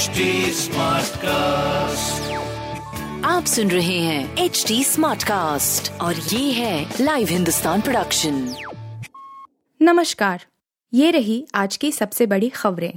[0.00, 0.20] HD
[1.16, 2.30] cast
[3.24, 8.54] आप सुन रहे हैं एच डी स्मार्ट कास्ट और ये है लाइव हिंदुस्तान प्रोडक्शन
[9.82, 10.44] नमस्कार।
[10.92, 12.92] ये रही आज की सबसे बड़ी खबरें।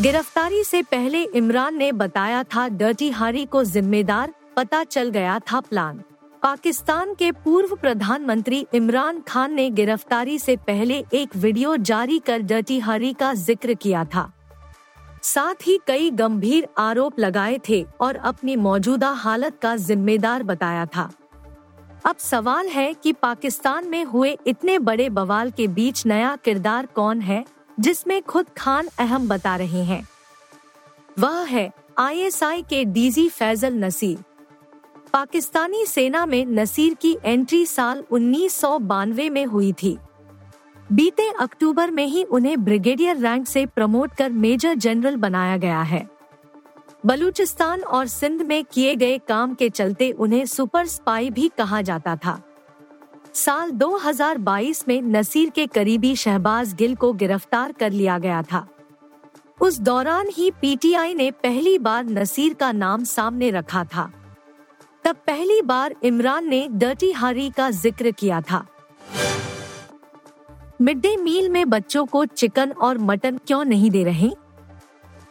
[0.00, 5.60] गिरफ्तारी से पहले इमरान ने बताया था डर्टी हारी को जिम्मेदार पता चल गया था
[5.60, 6.02] प्लान
[6.42, 12.78] पाकिस्तान के पूर्व प्रधानमंत्री इमरान खान ने गिरफ्तारी से पहले एक वीडियो जारी कर डर्टी
[12.78, 14.30] हरी का ज़िक्र किया था।
[15.22, 21.10] साथ ही कई गंभीर आरोप लगाए थे और अपनी मौजूदा हालत का जिम्मेदार बताया था।
[22.06, 27.20] अब सवाल है कि पाकिस्तान में हुए इतने बड़े बवाल के बीच नया किरदार कौन
[27.20, 27.44] है,
[27.80, 30.02] जिसमें खुद खान अहम बता रहे हैं।
[31.18, 34.24] वह है आईएसआई के डीजी फैजल नसीर।
[35.12, 39.96] पाकिस्तानी सेना में नसीर की एंट्री साल उन्नीस सौ बानवे में हुई थी।
[40.92, 46.08] बीते अक्टूबर में ही उन्हें ब्रिगेडियर रैंक से प्रमोट कर मेजर जनरल बनाया गया है।
[47.06, 52.16] बलूचिस्तान और सिंध में किए गए काम के चलते उन्हें सुपर स्पाई भी कहा जाता
[52.16, 52.40] था।
[53.34, 58.66] साल 2022 में नसीर के करीबी शहबाज गिल को गिरफ़्तार कर लिया गया था।
[59.60, 64.10] उस दौरान ही पीटीआई ने पहली बार नसीर का नाम सामने रखा था।
[65.08, 68.66] तब पहली बार इमरान ने डर्टी हारी का ज़िक्र किया था।
[70.80, 74.30] मिड डे मील में बच्चों को चिकन और मटन क्यों नहीं दे रहे?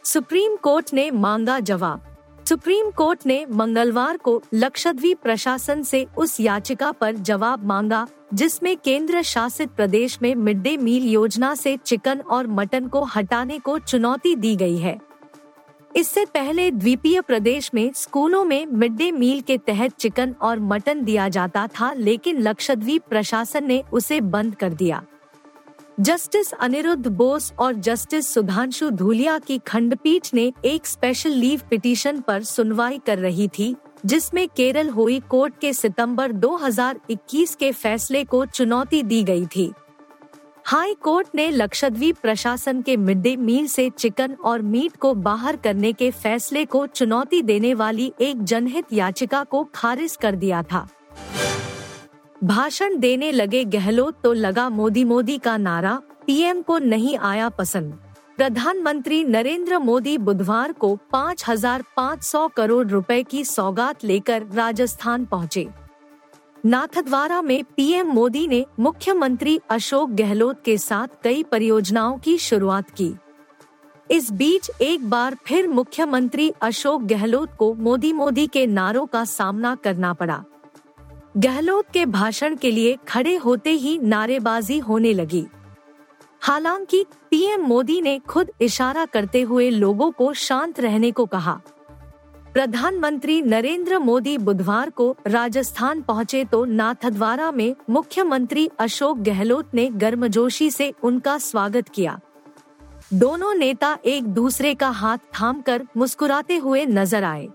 [0.03, 2.17] सुप्रीम कोर्ट ने मांगा जवाब।
[2.49, 9.21] सुप्रीम कोर्ट ने मंगलवार को लक्षद्वीप प्रशासन से उस याचिका पर जवाब मांगा, जिसमें केंद्र
[9.21, 14.35] शासित प्रदेश में मिड डे मील योजना से चिकन और मटन को हटाने को चुनौती
[14.35, 14.99] दी गई है।
[15.97, 21.03] इससे पहले द्वीपीय प्रदेश में स्कूलों में मिड डे मील के तहत चिकन और मटन
[21.03, 25.01] दिया जाता था, लेकिन लक्षद्वीप प्रशासन ने उसे बंद कर दिया।
[25.99, 32.43] जस्टिस अनिरुद्ध बोस और जस्टिस सुधांशु धूलिया की खंडपीठ ने एक स्पेशल लीव पिटीशन पर
[32.43, 39.03] सुनवाई कर रही थी, जिसमें केरल हुई कोर्ट के सितंबर 2021 के फैसले को चुनौती
[39.03, 39.71] दी गई थी।
[40.67, 45.55] हाई कोर्ट ने लक्षद्वीप प्रशासन के मिड डे मील से चिकन और मीट को बाहर
[45.55, 50.87] करने के फैसले को चुनौती देने वाली एक जनहित याचिका को खारिज कर दिया था
[52.43, 57.97] भाषण देने लगे गहलोत तो लगा मोदी मोदी का नारा पीएम को नहीं आया पसंद
[58.37, 65.67] प्रधानमंत्री नरेंद्र मोदी बुधवार को 5,500 करोड़ रुपए की सौगात लेकर राजस्थान पहुँचे।
[66.65, 73.15] नाथद्वारा में पीएम मोदी ने मुख्यमंत्री अशोक गहलोत के साथ कई परियोजनाओं की शुरुआत की।
[74.11, 79.75] इस बीच एक बार फिर मुख्यमंत्री अशोक गहलोत को मोदी मोदी के नारों का सामना
[79.75, 80.43] करना पड़ा।
[81.37, 85.45] गहलोत के भाषण के लिए खड़े होते ही नारेबाजी होने लगी।
[86.41, 91.61] हालाँकि पीएम मोदी ने खुद इशारा करते हुए लोगों को शांत रहने को कहा।
[92.57, 100.69] प्रधानमंत्री नरेंद्र मोदी बुधवार को राजस्थान पहुँचे तो नाथद्वारा में मुख्यमंत्री अशोक गहलोत ने गर्मजोशी
[100.71, 102.19] से उनका स्वागत किया।
[103.13, 107.47] दोनों नेता एक दूसरे का हाथ थामकर मुस्कुराते हुए नज़र आए।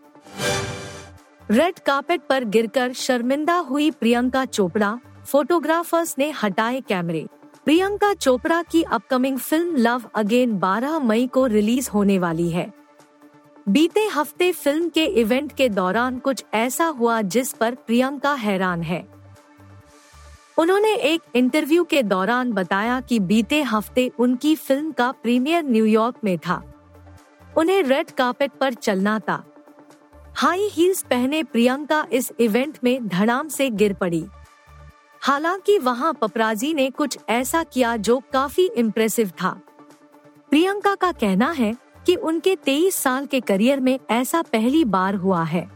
[1.50, 7.26] रेड कार्पेट पर गिरकर शर्मिंदा हुई प्रियंका चोपड़ा, फोटोग्राफर्स ने हटाए कैमरे।
[7.64, 12.81] प्रियंका चोपड़ा की अपकमिंग फ़िल्म लव अगेन 12 मई को रिलीज़ होने वाली है।
[13.68, 19.08] बीते हफ़्ते फ़िल्म के इवेंट के दौरान कुछ ऐसा हुआ जिस पर प्रियंका हैरान है।
[20.58, 26.38] उन्होंने एक इंटरव्यू के दौरान बताया कि बीते हफ़्ते उनकी फ़िल्म का प्रीमियर न्यूयॉर्क में
[26.38, 26.62] था।
[27.56, 29.42] उन्हें रेड कार्पेट पर चलना था।
[30.34, 34.24] हाई हील्स पहने प्रियंका इस इवेंट में धड़ाम से गिर पड़ी।
[35.20, 39.60] हालाँकि वहाँ पपराजी ने कुछ ऐसा किया जो काफ़ी इम्प्रेसिव था।
[40.50, 45.42] प्रियंका का कहना है कि उनके 23 साल के करियर में ऐसा पहली बार हुआ
[45.42, 45.68] है।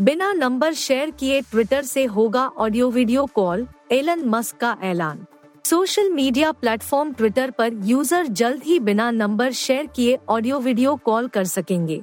[0.00, 5.24] बिना नंबर शेयर किए ट्विटर से होगा audio video call, Elon Musk का ऐलान।
[5.64, 11.28] सोशल मीडिया प्लेटफॉर्म ट्विटर पर यूज़र जल्द ही बिना नंबर शेयर किए ऑडियो वीडियो कॉल
[11.28, 12.00] कर सकेंगे।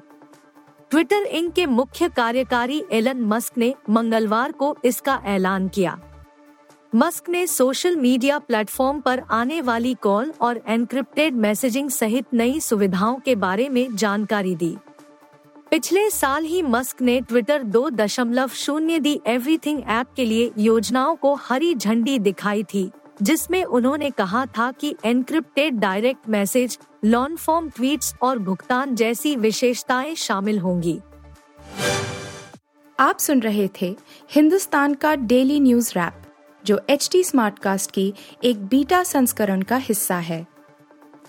[0.92, 6.00] ट्विटर इंक के मुख्य कार्यकारी एलन मस्क ने मंगलवार को इसका ऐलान किया।
[6.96, 13.16] मस्क ने सोशल मीडिया प्लेटफॉर्म पर आने वाली कॉल और एनक्रिप्टेड मैसेजिंग सहित नई सुविधाओं
[13.16, 14.76] के बारे में जानकारी दी।
[15.72, 21.16] पिछले साल ही मस्क ने ट्विटर दो दशमलव शून्य दी एवरीथिंग ऐप के लिए योजनाओं
[21.16, 22.90] को हरी झंडी दिखाई थी,
[23.22, 30.16] जिसमें उन्होंने कहा था कि encrypted direct message, long form tweets और भुगतान जैसी विशेषताएँ
[30.16, 31.00] शामिल होंगी।
[33.00, 33.96] आप सुन रहे थे
[34.32, 36.22] हिंदुस्तान का डेली न्यूज़ रैप।
[36.66, 38.14] जो एच टी स्मार्टकास्ट की
[38.44, 40.48] एक बीटा संस्करण का हिस्सा है।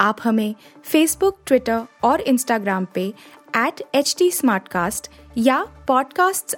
[0.01, 0.55] आप हमें
[0.85, 3.15] फेसबुक ट्विटर और इंस्टाग्राम पे
[3.57, 4.31] एट एच टी
[5.39, 6.47] या podcasts